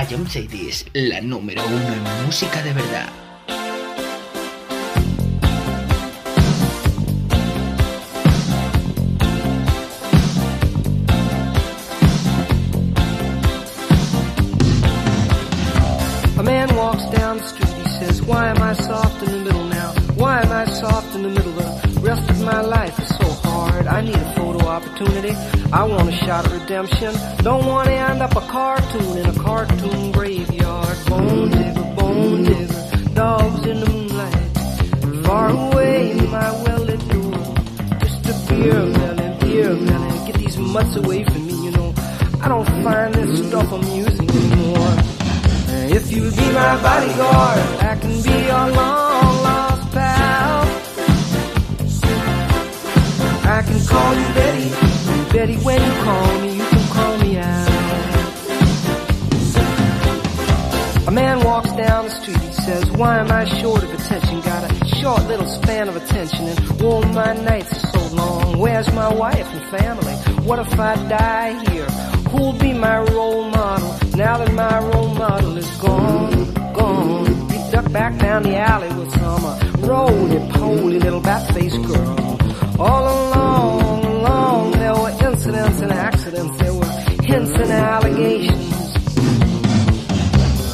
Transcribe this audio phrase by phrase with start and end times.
[0.00, 3.10] A Jump Cities, la número uno en música de verdad.
[16.38, 19.19] A man walks down the street, he says, Why am I soft
[24.80, 25.34] opportunity.
[25.72, 27.14] I want a shot at redemption.
[27.38, 30.96] Don't want to end up a cartoon in a cartoon graveyard.
[31.06, 35.26] Bone digger, bone digger, dogs in the moonlight.
[35.26, 37.54] Far away, in my well-lit door.
[38.00, 40.26] Just a beer melon, beer melon.
[40.26, 41.94] Get these mutts away from me, you know.
[42.42, 44.96] I don't find this stuff amusing anymore.
[45.92, 49.29] If you'll be my bodyguard, I can be your long
[53.60, 54.70] I can call you Betty,
[55.34, 57.68] Betty when you call me, you can call me out.
[61.06, 64.40] A man walks down the street, he says, why am I short of attention?
[64.40, 68.58] Got a short little span of attention and all my nights are so long.
[68.58, 70.14] Where's my wife and family?
[70.46, 71.90] What if I die here?
[72.30, 77.50] Who'll be my role model now that my role model is gone, gone?
[77.50, 82.29] He ducked back down the alley with some uh, roly-poly little bat-faced girl.
[82.82, 86.86] All along, along, there were incidents and accidents, there were
[87.22, 88.96] hints and allegations.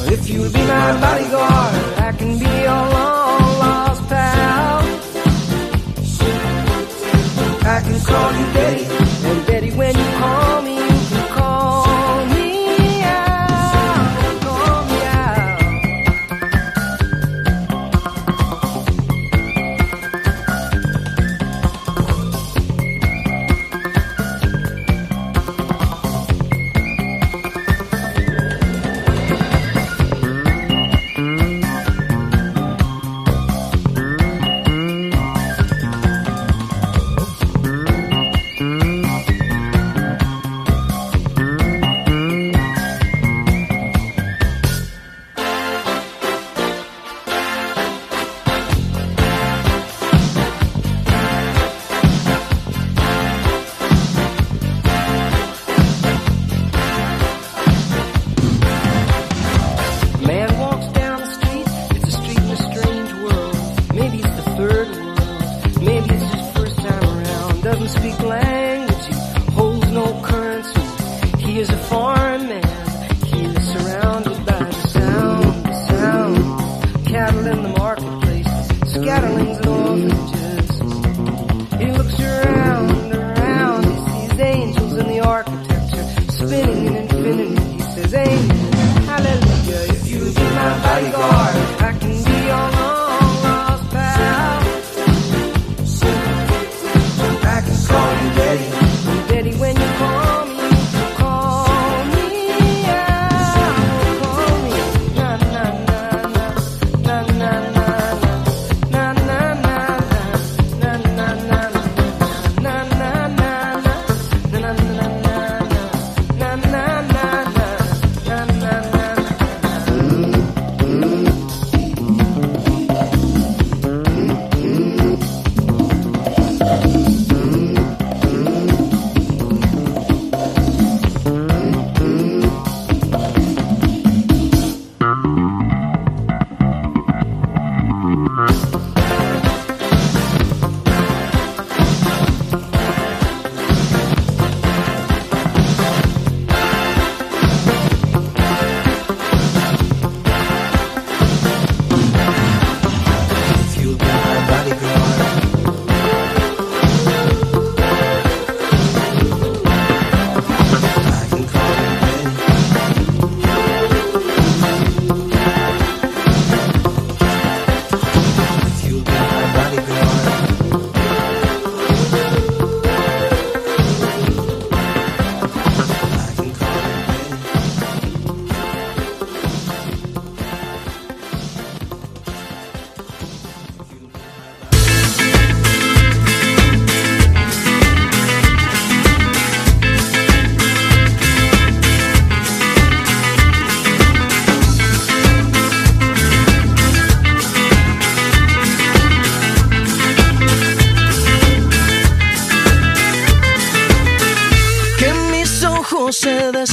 [0.09, 4.79] If you'll be my bodyguard, I can be your long lost pal.
[7.75, 8.85] I can call you Betty,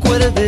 [0.00, 0.47] Recuerde.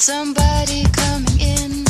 [0.00, 1.84] somebody coming in.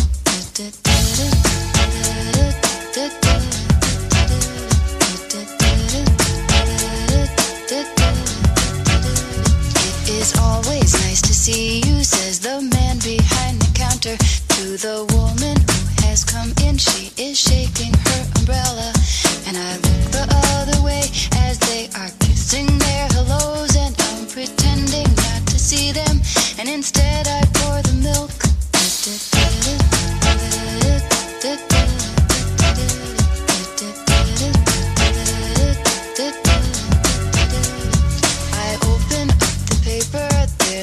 [9.77, 15.07] It is always nice to see you, says the man behind the counter to the
[15.15, 16.79] woman who has come in.
[16.79, 18.93] She is shaking her umbrella,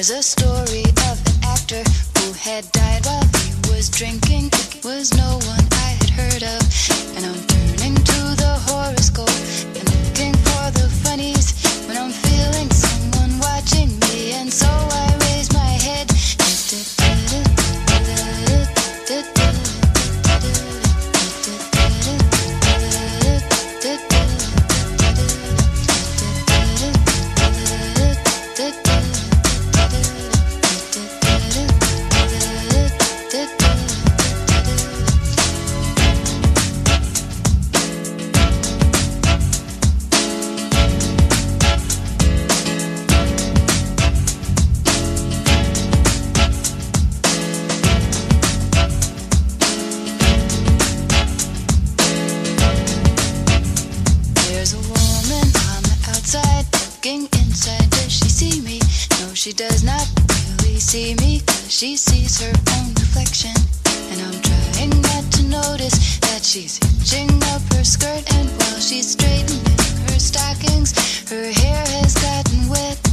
[0.08, 1.82] There's a story of an actor
[2.18, 4.46] who had died while he was drinking.
[4.46, 5.67] It was no one
[57.08, 57.88] looking inside.
[57.90, 58.80] Does she see me?
[59.20, 60.06] No, she does not
[60.62, 61.40] really see me.
[61.46, 63.54] Cause she sees her own reflection.
[64.10, 68.24] And I'm trying not to notice that she's hitching up her skirt.
[68.34, 69.64] And while she's straightening
[70.08, 70.92] her stockings,
[71.30, 73.08] her hair has gotten wet.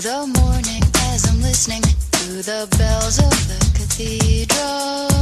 [0.00, 5.17] the morning as I'm listening to the bells of the cathedral.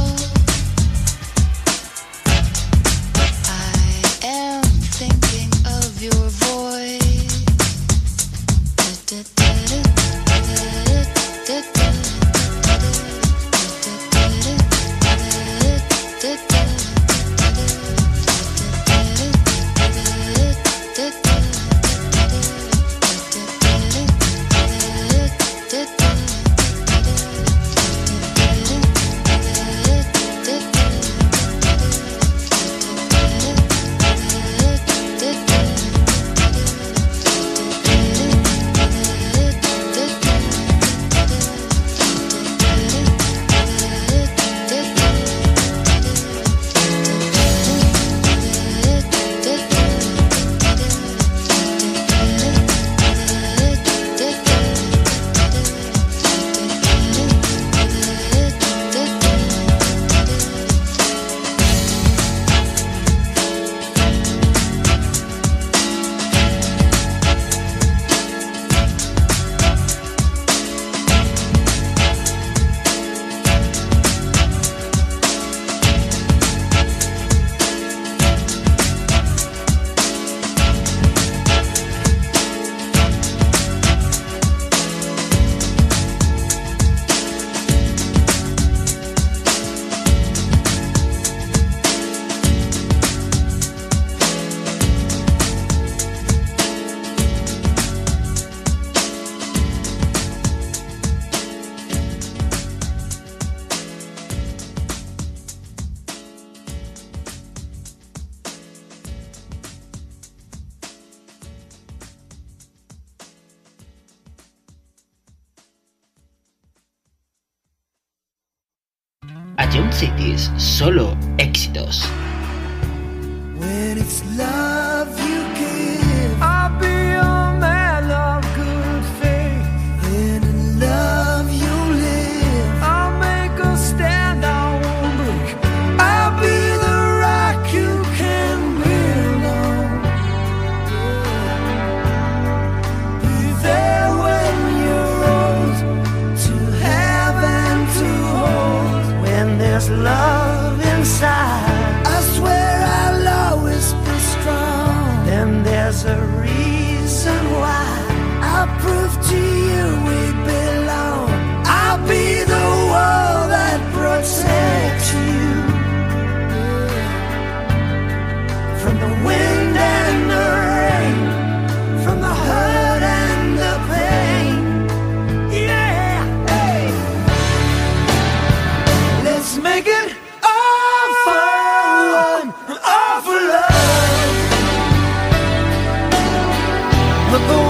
[187.45, 187.66] the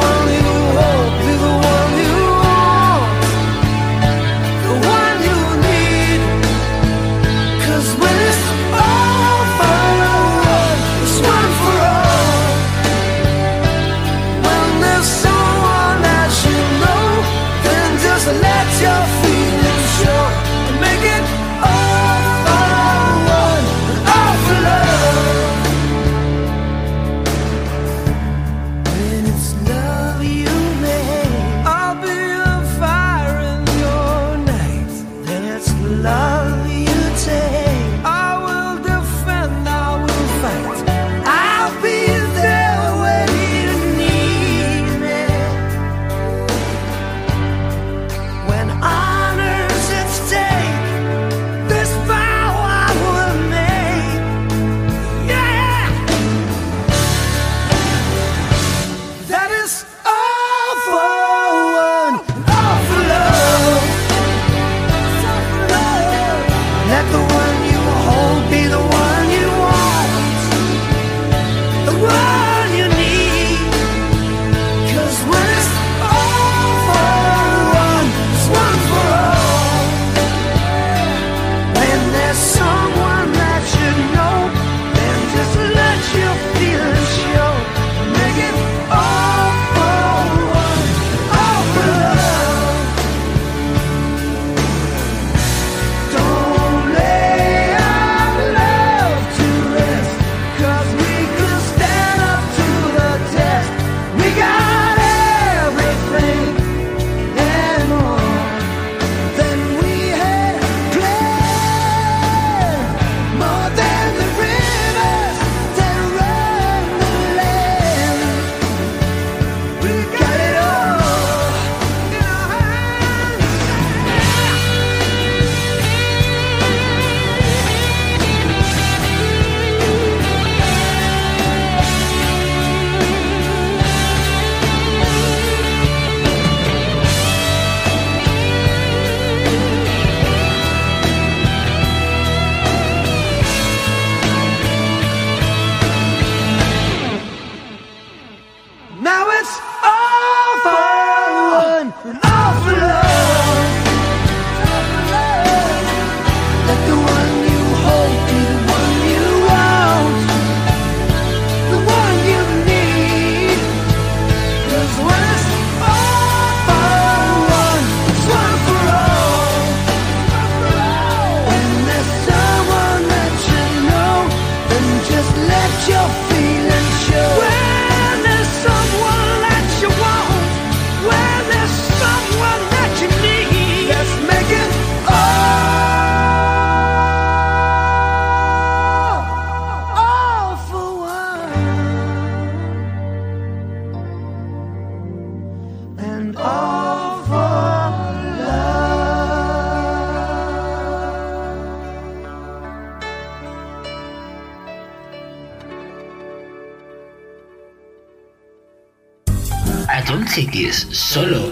[210.38, 211.47] series, solo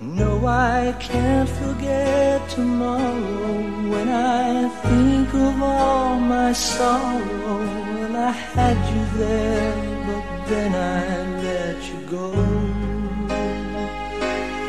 [0.00, 7.58] No, I can't forget tomorrow when I think of all my sorrow.
[8.00, 9.74] When I had you there,
[10.06, 12.32] but then I let you go.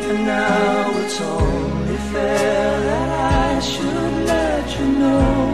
[0.09, 3.09] And now it's only fair that
[3.53, 5.48] I should let you know.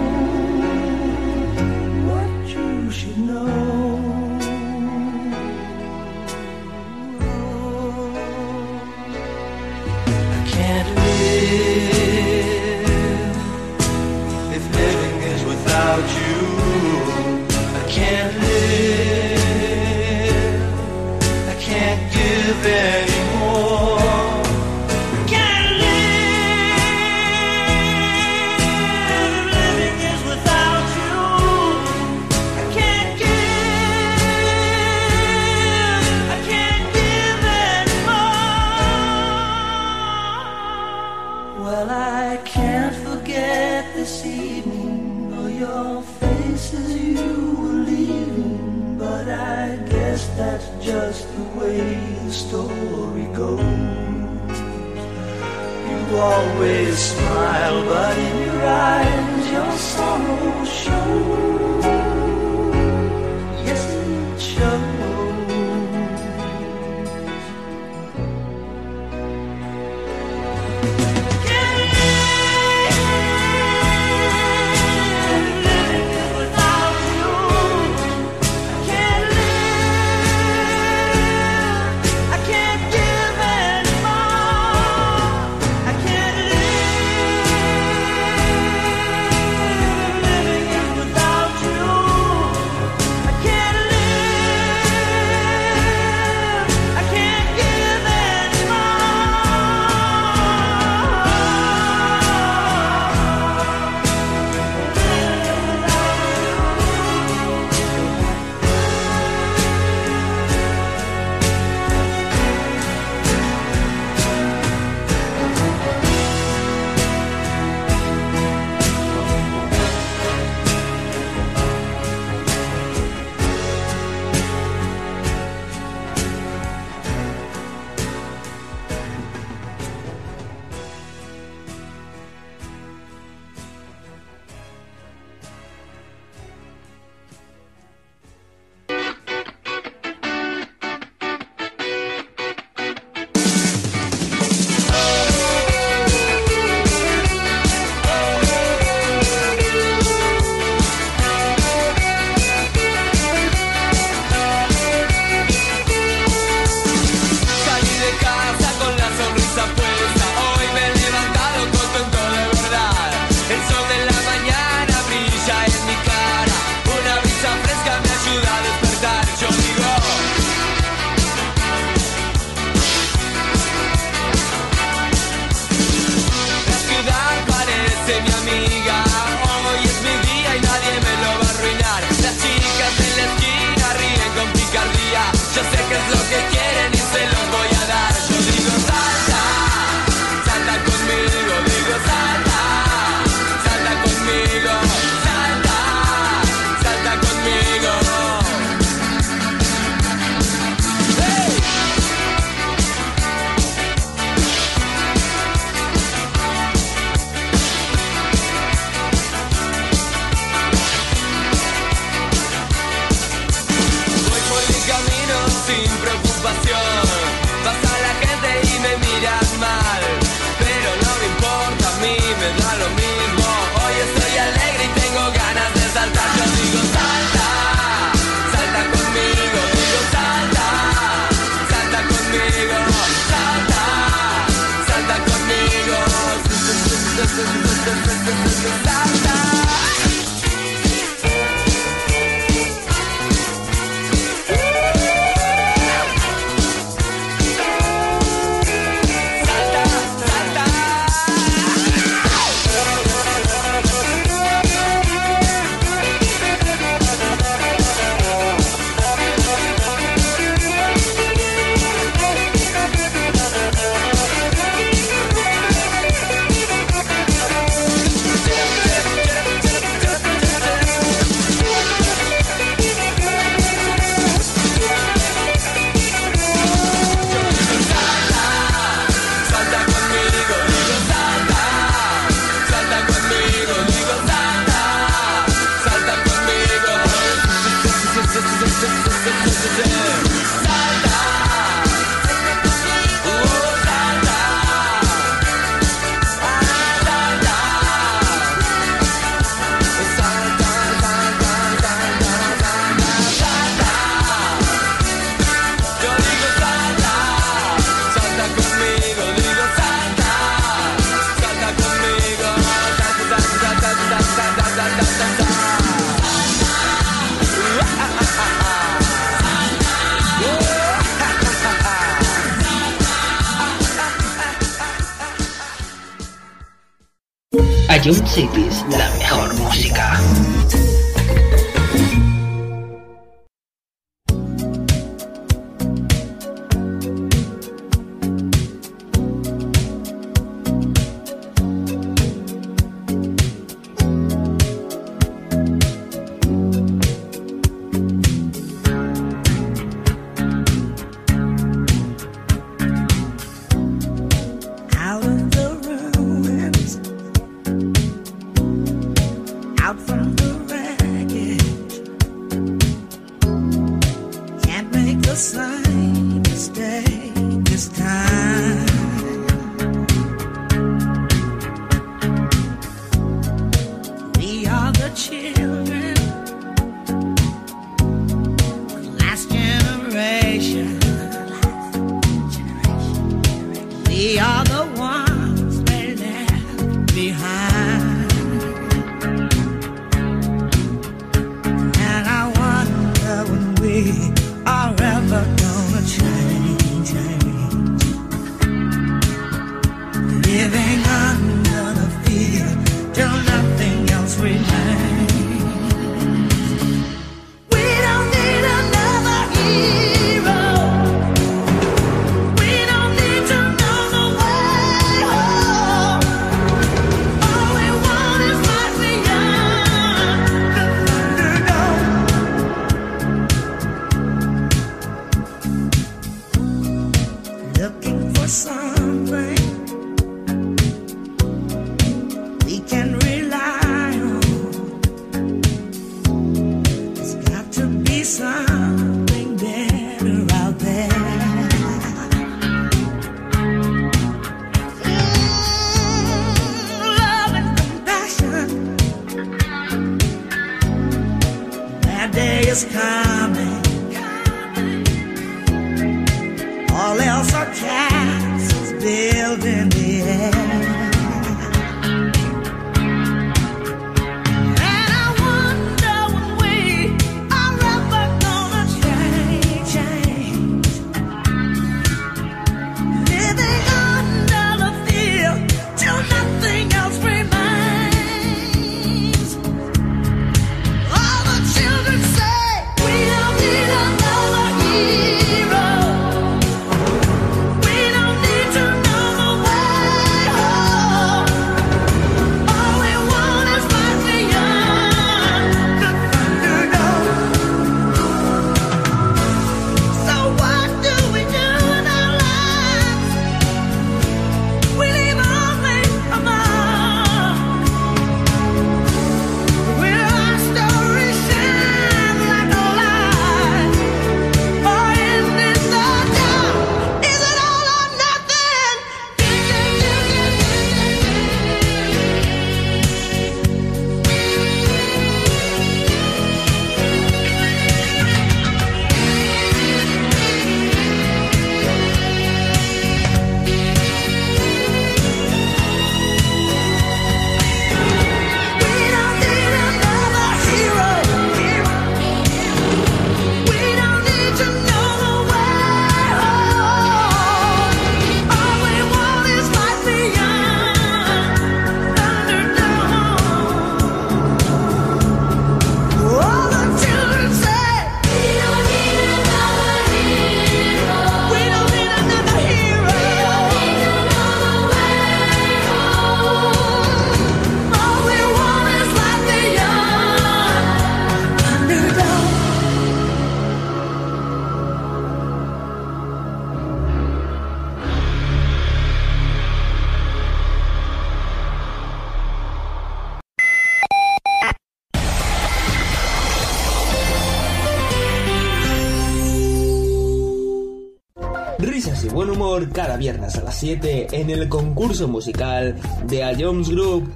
[592.95, 597.31] Cada viernes a las 7 en el concurso musical de A Jones Group.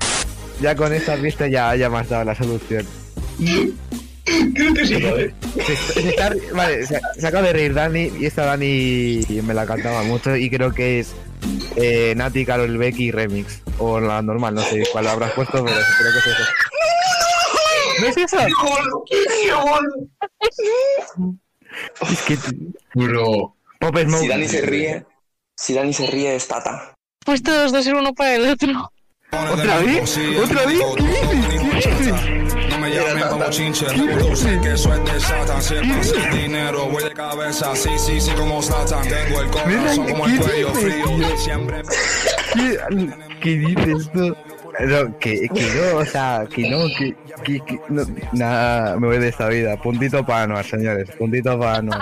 [0.61, 2.85] Ya con esta pista ya, ya me has dado la solución.
[4.53, 5.33] Creo que sí, ¿eh?
[5.65, 9.65] Se, se está- vale, se, se acaba de reír Dani y esta Dani me la
[9.65, 11.13] cantaba mucho y creo que es
[11.75, 13.61] eh, Nati, Carol Becky Remix.
[13.79, 16.43] O la normal, no sé cuál habrás puesto, pero creo que es eso.
[18.01, 18.37] ¿No es eso?
[22.11, 22.37] Es que...
[22.93, 23.55] Bro.
[23.79, 24.21] Pop Smoke.
[24.21, 25.05] Si Dani se ríe,
[25.69, 26.95] si Dani se ríe es Tata.
[27.23, 28.91] Pues todos dos ser uno para el otro.
[29.31, 30.17] ¿Otra vez?
[30.43, 30.79] ¿Otra vez?
[30.97, 31.83] ¿Qué dices?
[31.83, 32.79] ¿Qué dices?
[32.79, 35.61] Me llamen como chinche, que es de Satan.
[35.61, 37.75] Si es sin dinero, voy de cabeza.
[37.75, 39.07] Sí, sí, sí, como Satan.
[39.07, 41.37] Tengo el corazón como el ¿qué cuello frío.
[41.37, 41.83] Siempre
[42.55, 44.35] ¿Qué, qué dices tú?
[44.79, 49.19] No, que, que no, o sea, que no, que, que, que no, nada, me voy
[49.19, 49.79] de esta vida.
[49.79, 52.01] Puntito para Anuar, señores, puntito para Anuar.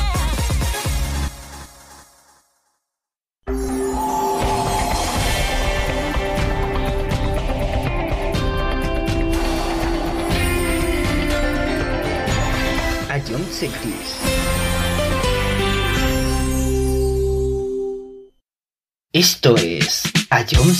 [19.13, 20.01] Esto es
[20.31, 20.73] A John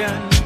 [0.00, 0.39] ocean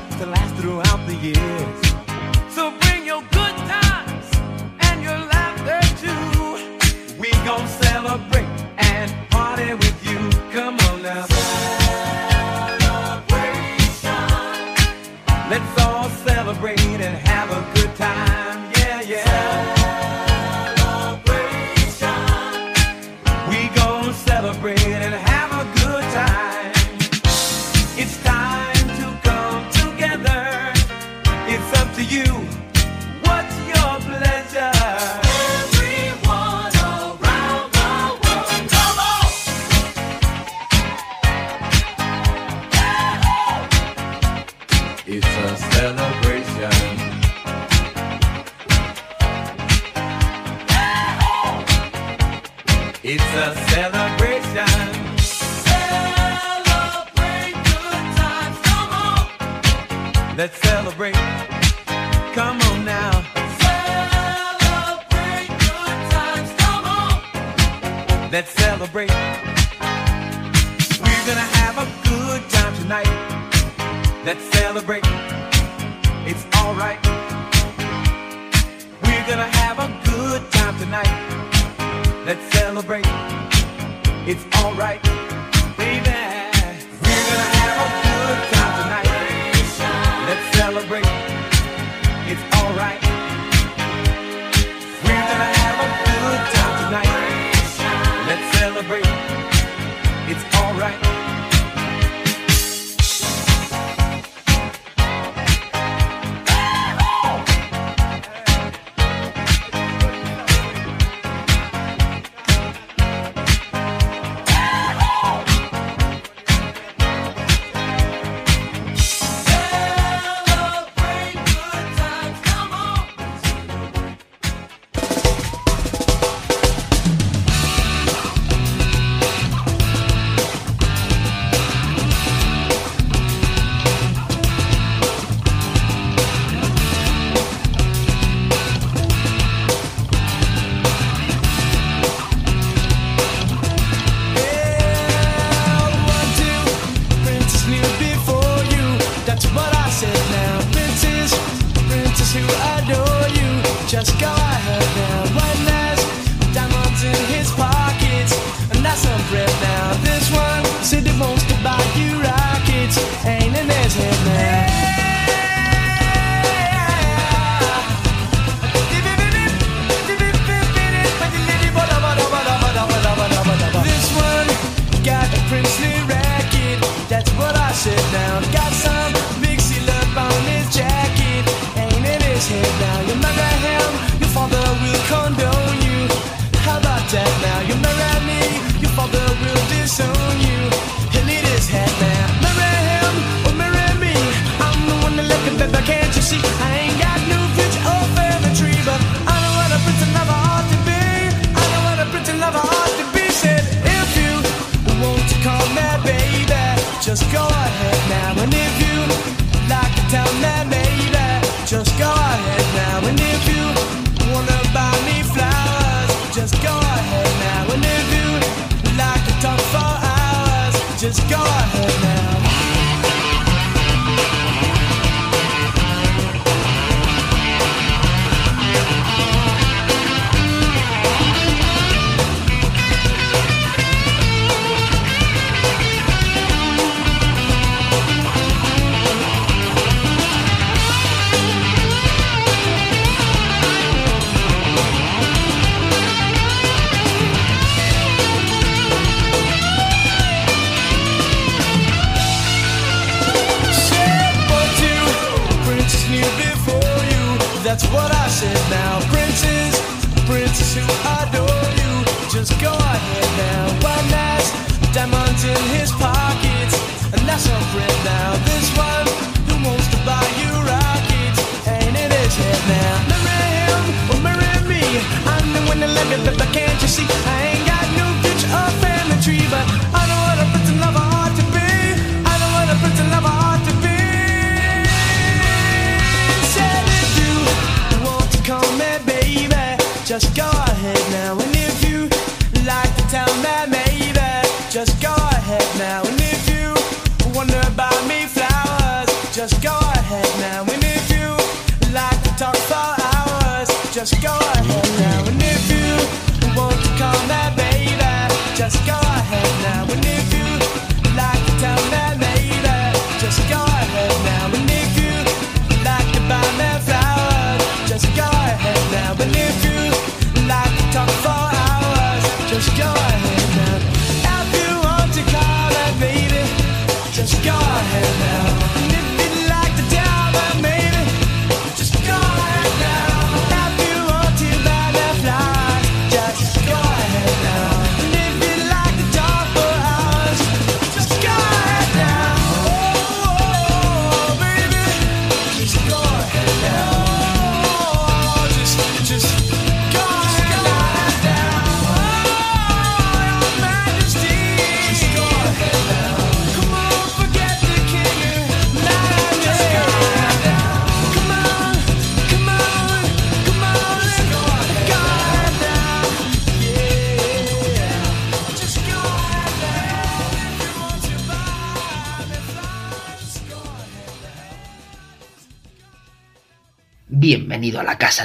[221.05, 222.24] just go ahead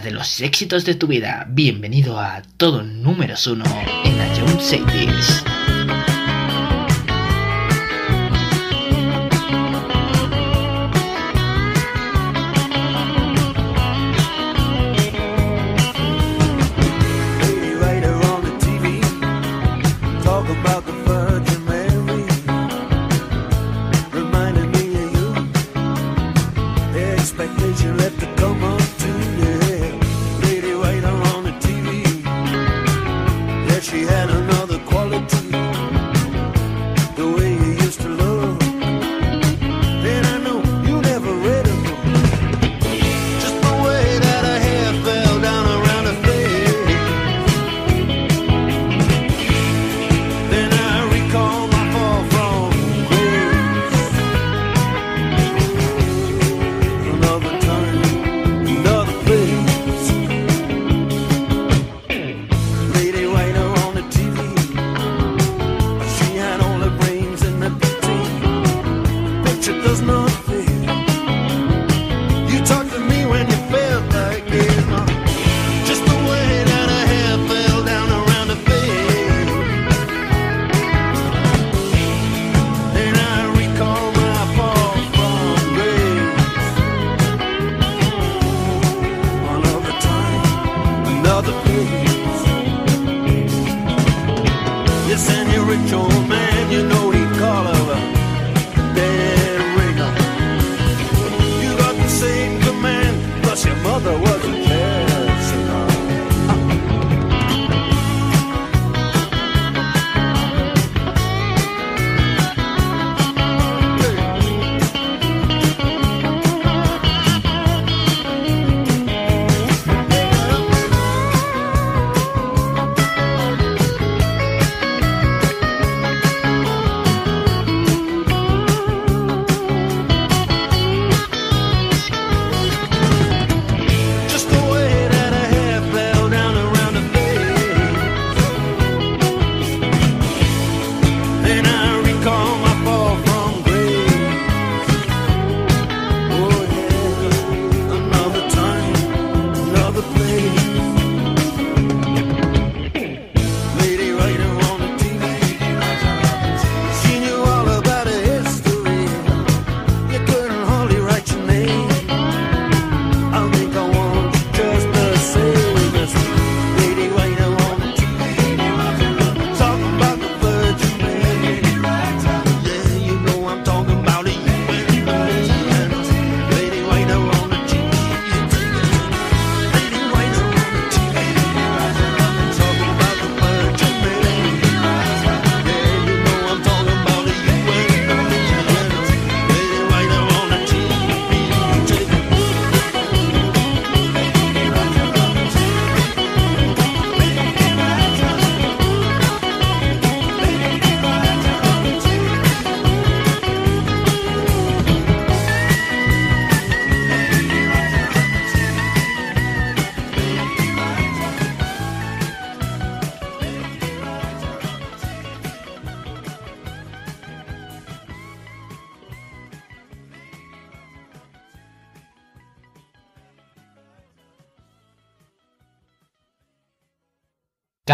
[0.01, 1.45] de los éxitos de tu vida.
[1.49, 3.65] Bienvenido a todo número uno
[4.03, 5.48] en la Young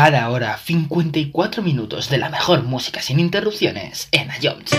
[0.05, 4.74] Cada hora 54 minutos de la mejor música sin interrupciones en iOS.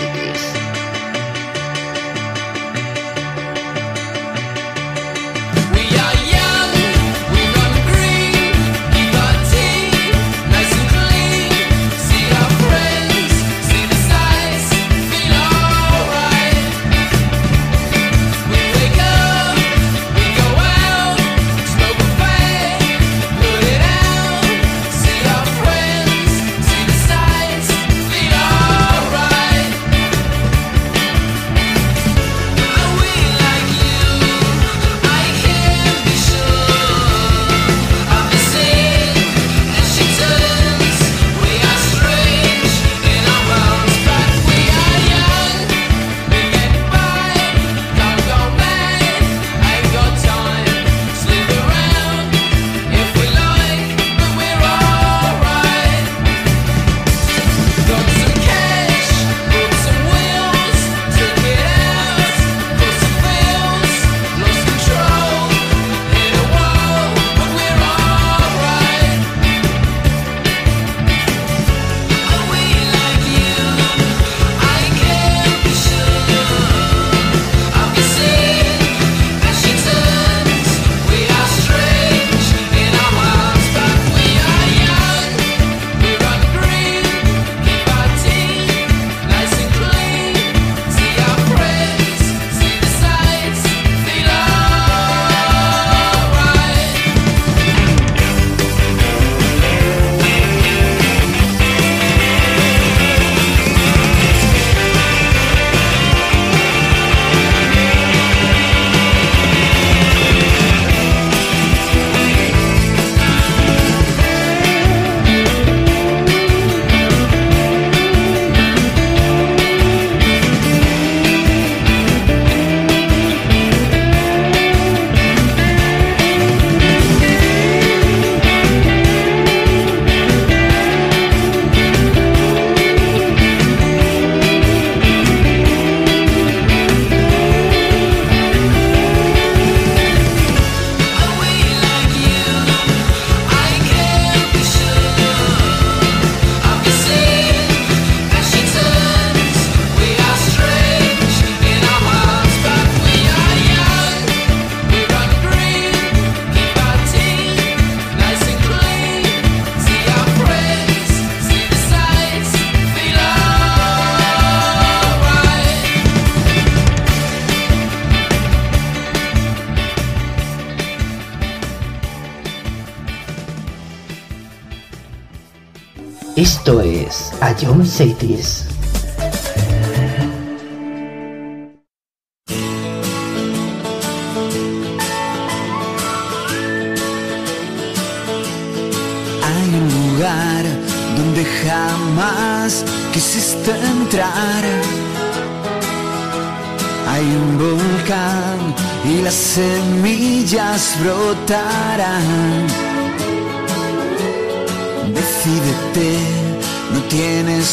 [177.97, 178.66] aceite isso.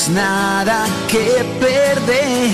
[0.08, 2.50] nada que perder.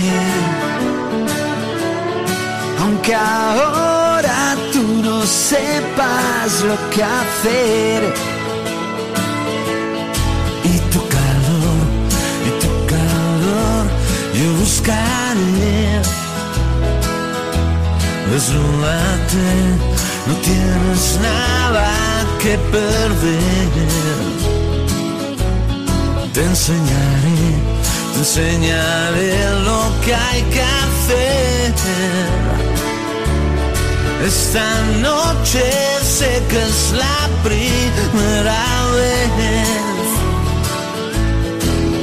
[2.80, 8.14] Aunque ahora tú no sepas lo que hacer.
[10.64, 11.82] Y tu calor,
[12.46, 13.84] y tu calor,
[14.34, 16.02] yo buscaré.
[18.30, 19.48] Desnúdate,
[20.26, 21.90] no tienes nada
[22.42, 24.59] que perder.
[26.32, 27.40] Te enseñaré,
[28.12, 31.74] te enseñaré lo que hay que hacer.
[34.24, 35.64] Esta noche
[36.04, 38.62] sé que es la primera
[38.94, 39.30] vez.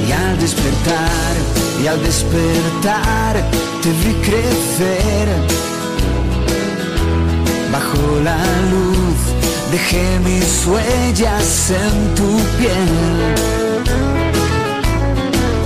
[0.06, 1.32] Y al despertar,
[1.82, 3.34] y al despertar,
[3.82, 5.28] te vi crecer.
[7.72, 9.18] Bajo la luz,
[9.72, 13.57] dejé mis huellas en tu piel.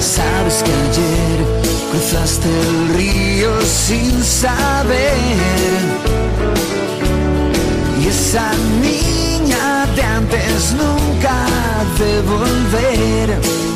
[0.03, 1.39] Sabes que ayer
[1.93, 5.17] cruzaste el río sin saber.
[8.03, 8.51] Y esa
[8.81, 11.47] niña de antes nunca
[11.99, 13.72] de volver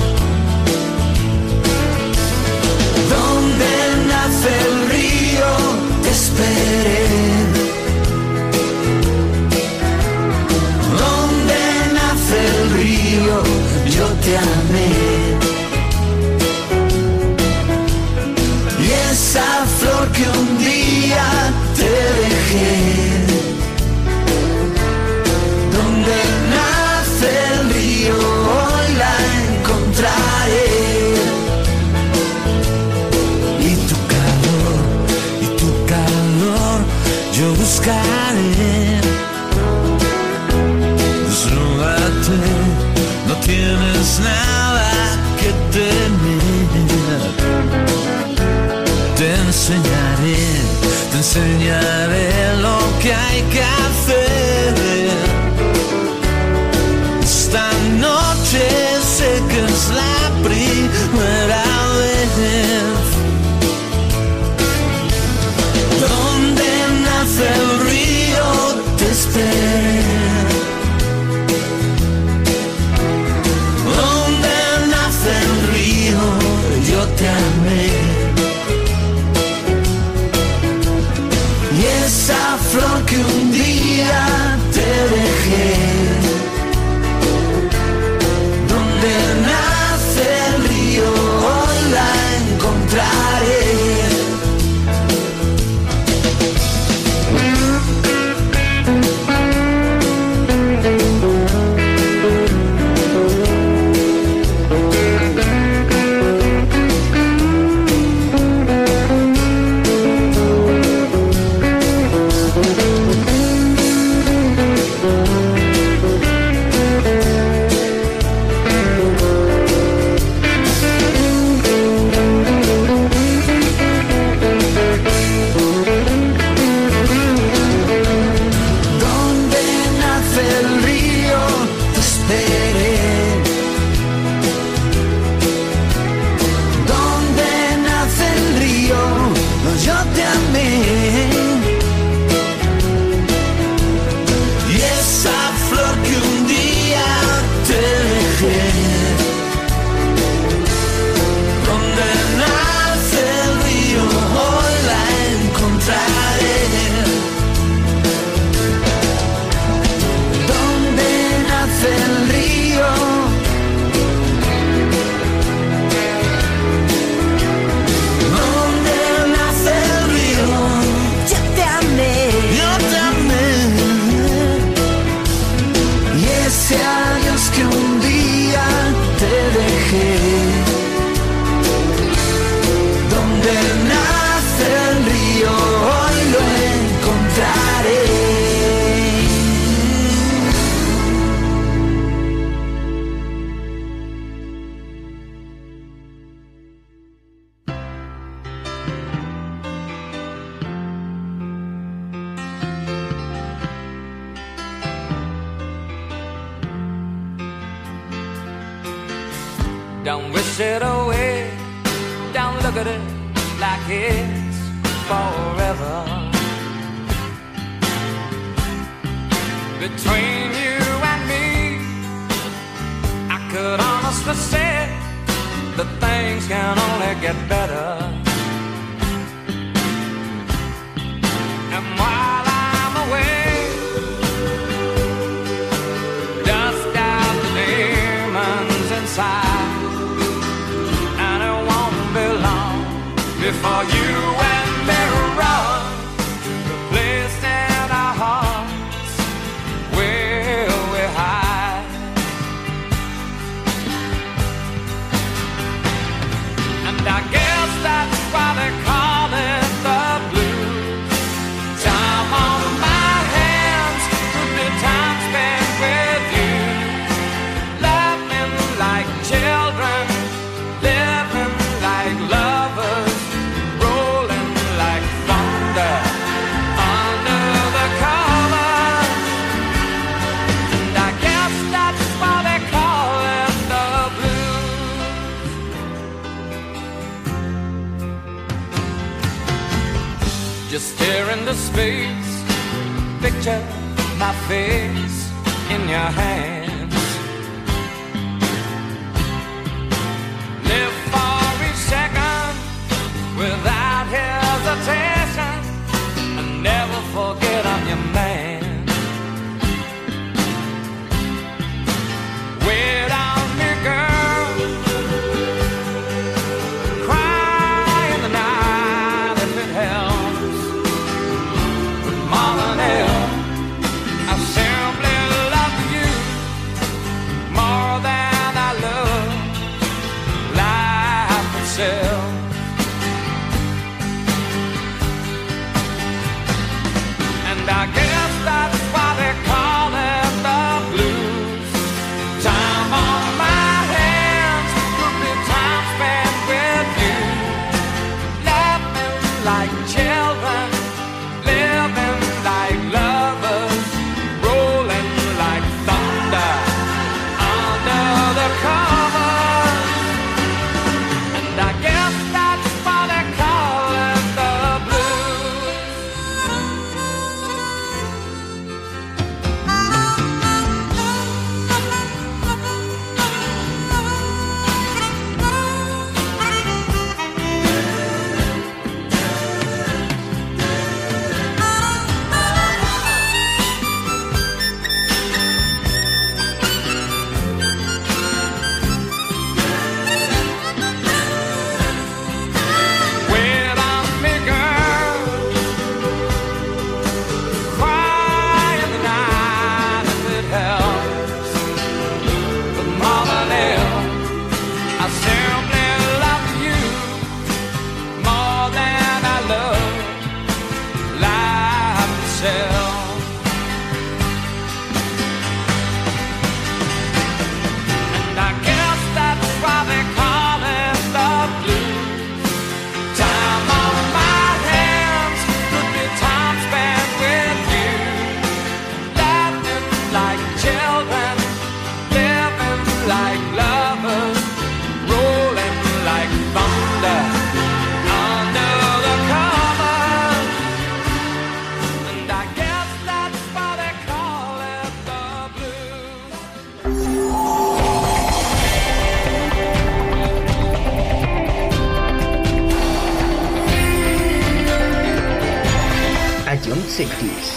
[456.76, 457.54] John Sectis.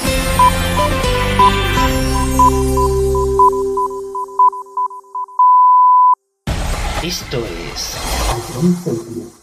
[7.04, 7.44] Esto
[7.74, 9.39] es.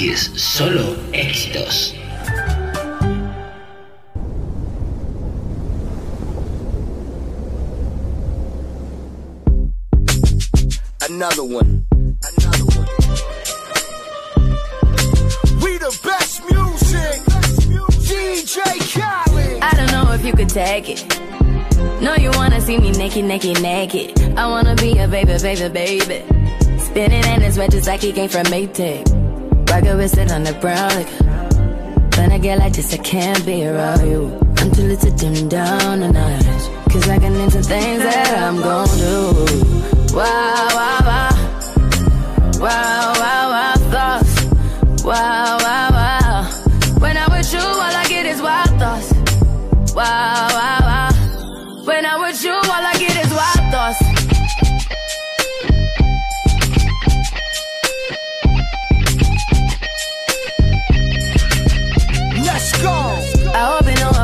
[0.00, 1.94] John solo éxitos.
[11.06, 11.84] Another one.
[12.24, 12.88] Another one.
[15.60, 17.20] We the best music.
[18.08, 18.56] DJ
[18.94, 19.62] Khaled.
[19.62, 21.04] I don't know if you could take it.
[22.00, 24.18] No, you wanna see me naked, naked, naked.
[24.38, 26.24] I wanna be a baby, baby, baby.
[26.78, 29.19] Spinning in his red just like he came from Maytag.
[29.70, 31.08] Rocket with it on the brown like.
[32.16, 34.36] When I get like this, I can't be around you.
[34.58, 36.42] I'm too little to dim down the night.
[36.90, 40.14] Cause I can into things that I'm gon' do.
[40.14, 41.30] Wow, wow, wow.
[42.58, 43.19] Wow, wow, wow,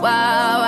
[0.00, 0.67] Wow,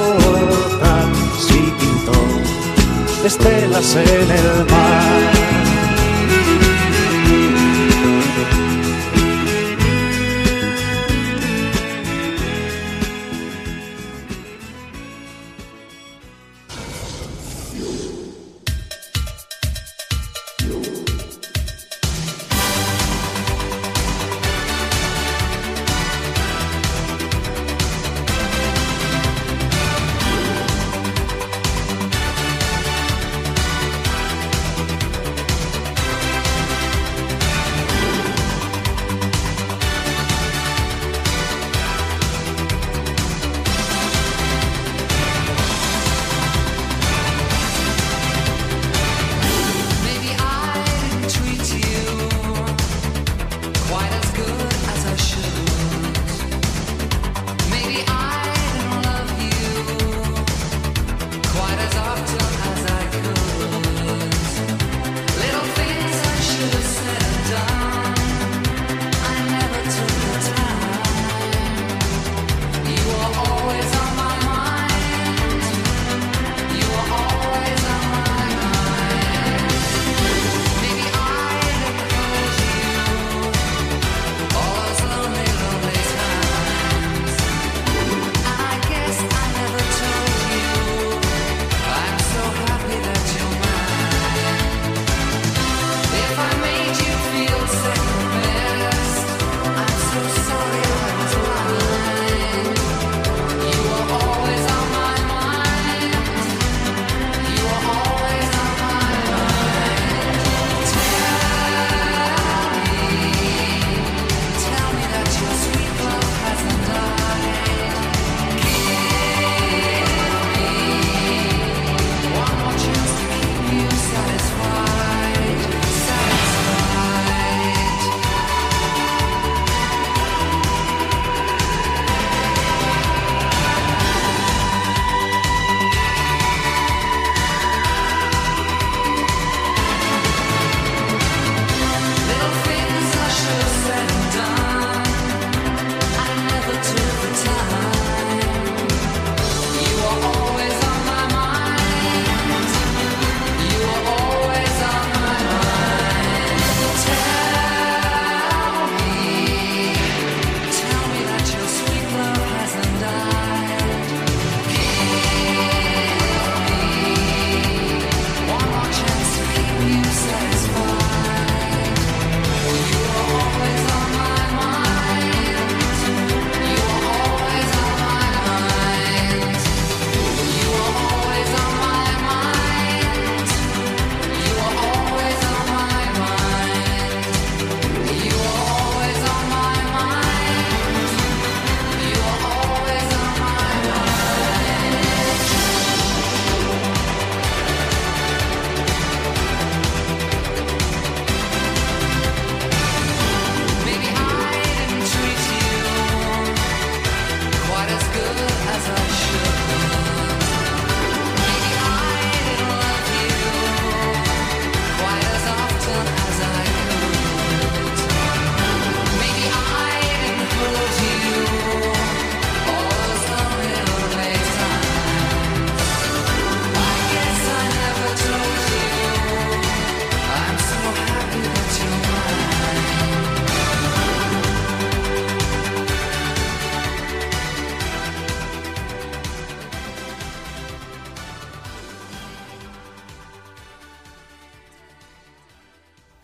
[1.51, 5.60] y pintó estelas en el mar.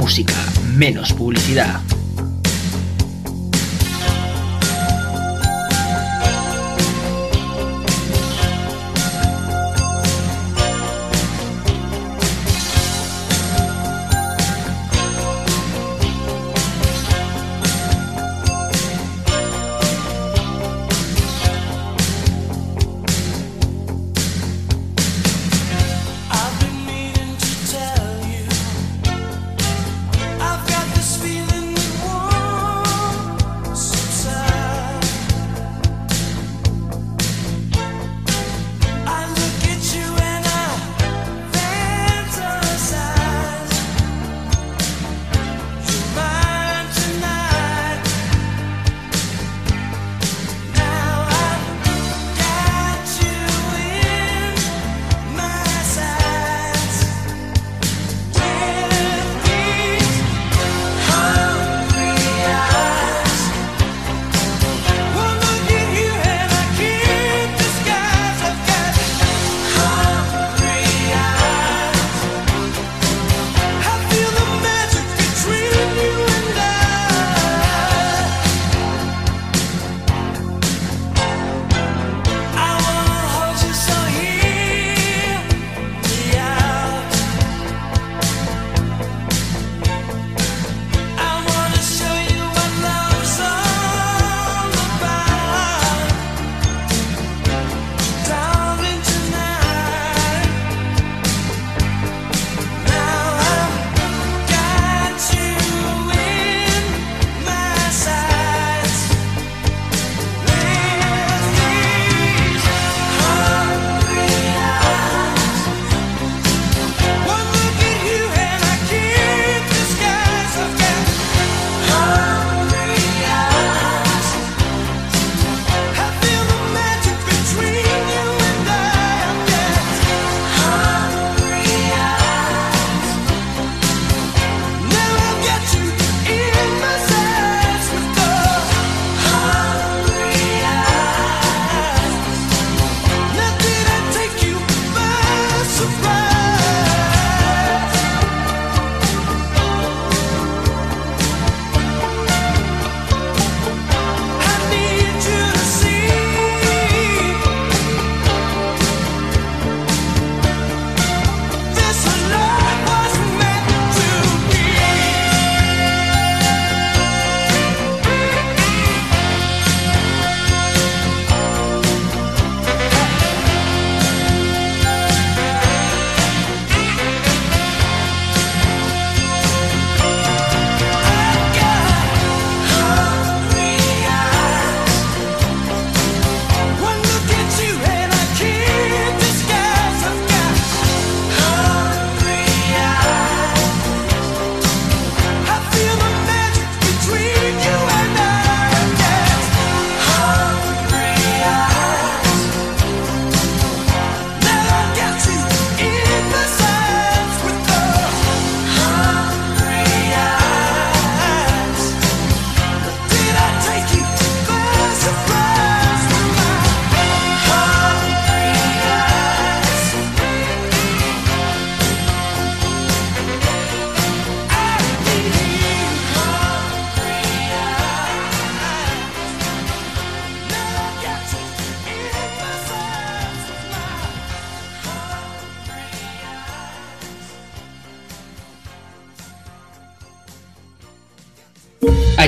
[0.00, 0.34] música,
[0.78, 1.99] menos publicidad.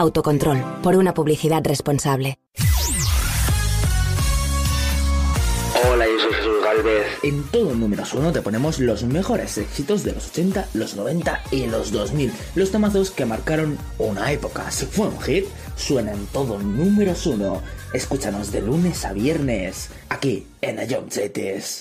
[0.00, 2.38] Autocontrol, por una publicidad responsable.
[5.90, 7.06] Hola, yo soy Jesús Galvez.
[7.22, 11.66] En todo número uno te ponemos los mejores éxitos de los 80, los 90 y
[11.66, 12.32] los 2000.
[12.54, 14.70] Los temazos que marcaron una época.
[14.70, 15.44] Si fue un hit,
[15.76, 17.60] suena en todo número uno.
[17.92, 21.80] Escúchanos de lunes a viernes, aquí en Ayom Chetes.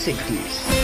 [0.00, 0.79] 60s.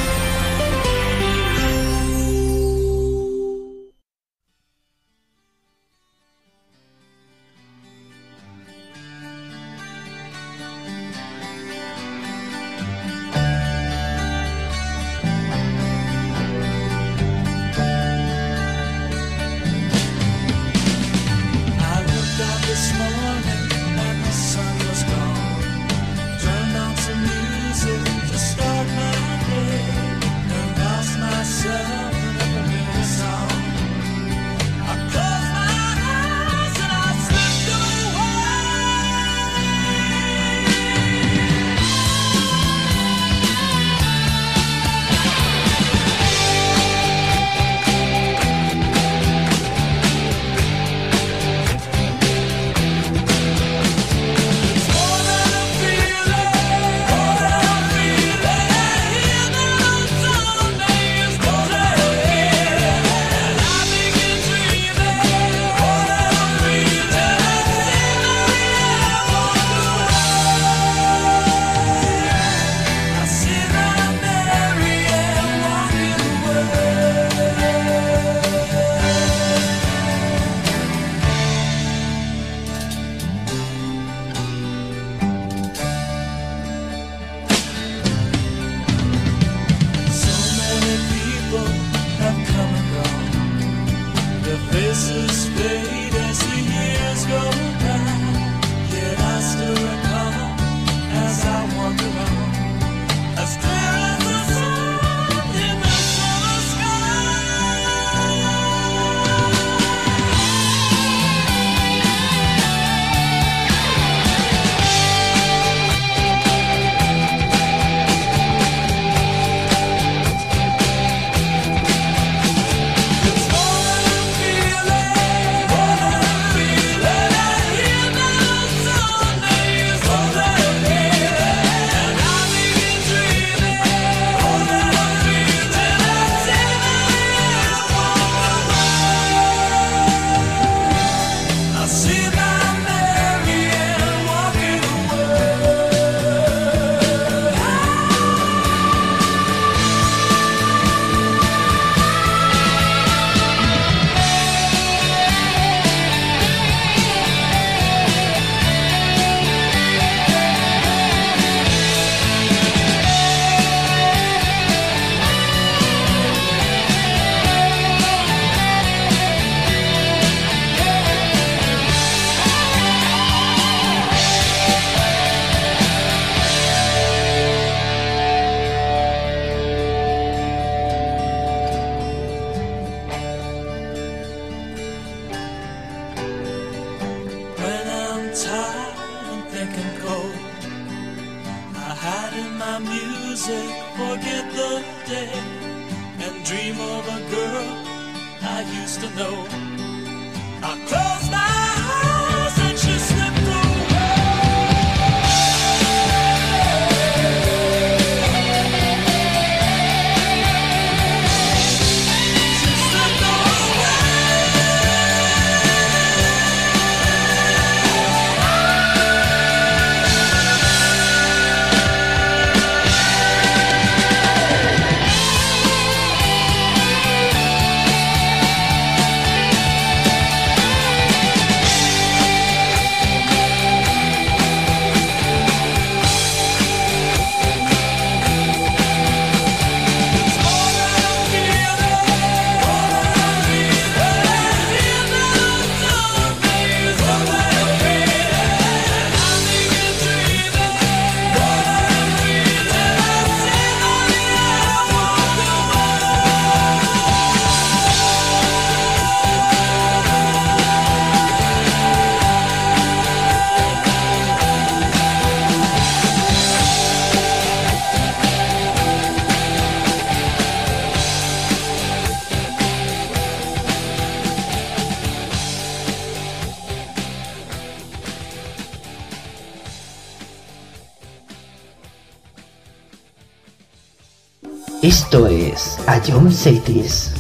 [285.07, 287.16] Esto es A John Cities.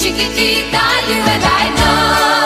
[0.00, 2.37] Chiquitita, you and I know.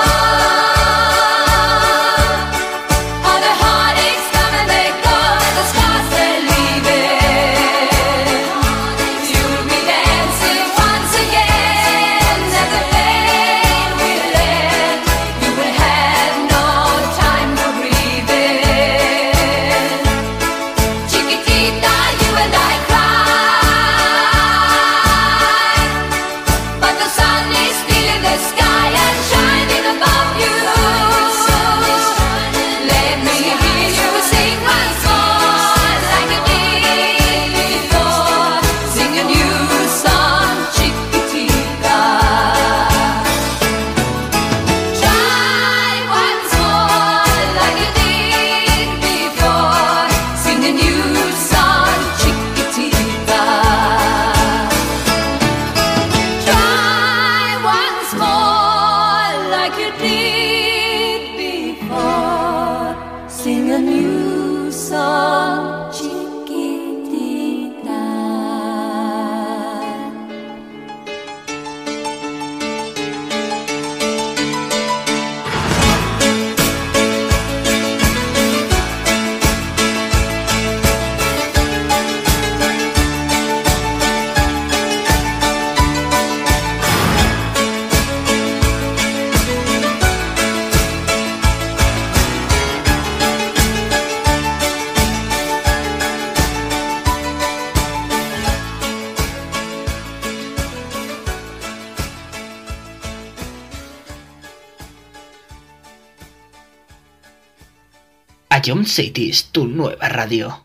[108.72, 110.64] Ion City es tu nueva radio.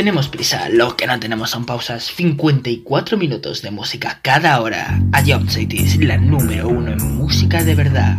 [0.00, 2.04] Tenemos prisa, lo que no tenemos son pausas.
[2.16, 4.98] 54 minutos de música cada hora.
[5.12, 8.16] A Jump City es la número uno en música de verdad.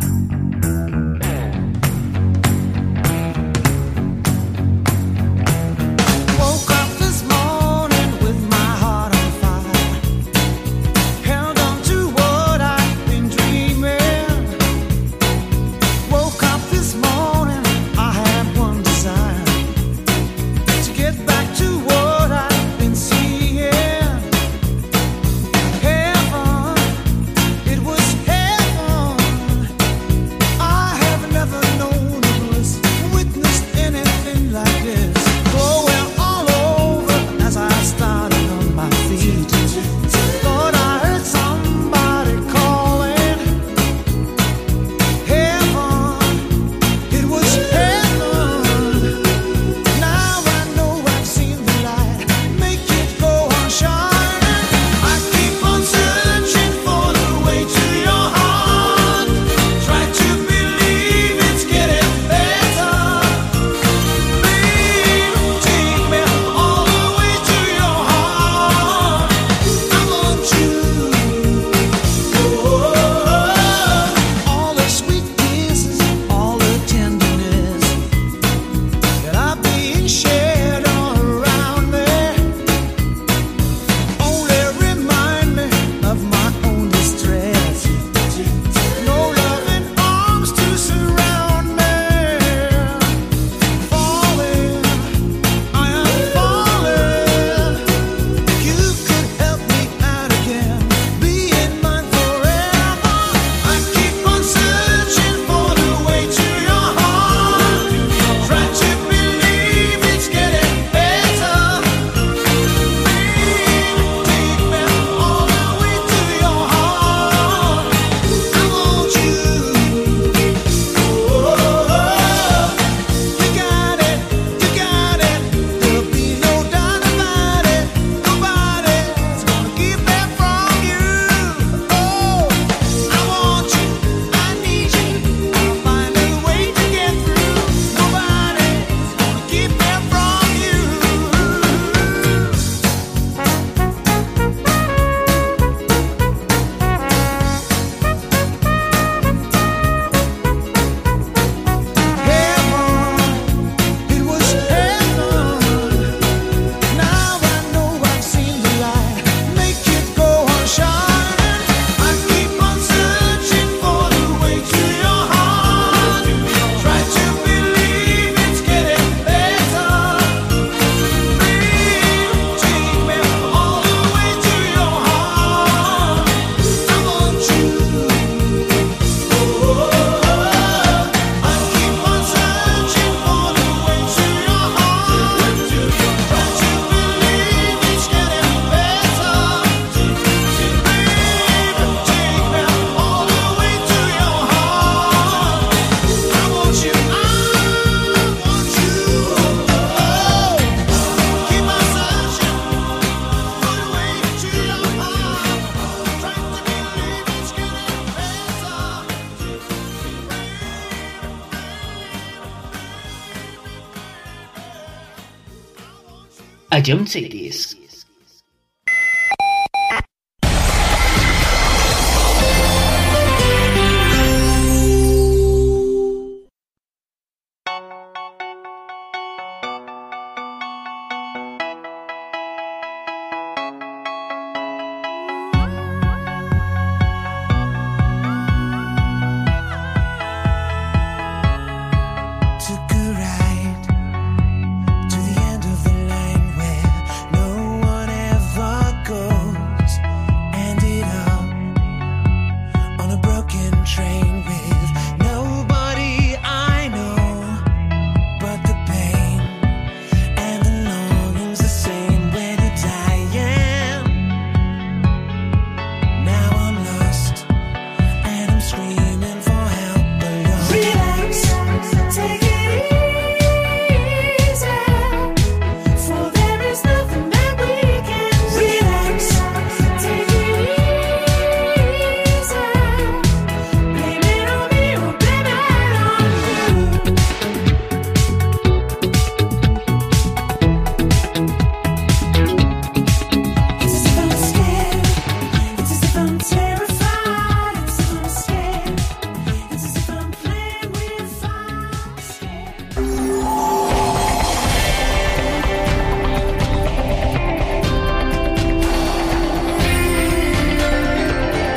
[216.92, 217.41] Jump செய்தி